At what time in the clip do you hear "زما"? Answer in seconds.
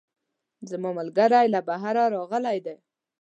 0.69-0.89